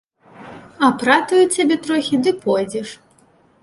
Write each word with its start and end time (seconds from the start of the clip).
Апратаю 0.87 1.43
цябе 1.59 1.79
трохі 1.87 2.15
ды 2.25 2.37
пойдзеш. 2.43 3.01